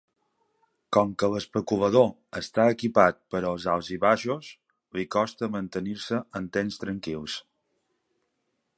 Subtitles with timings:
[0.95, 2.09] Com que l'especulador
[2.39, 4.51] està equipat per als alt-i-baixos,
[4.99, 7.41] li costa mantenir-se en temps tranquils.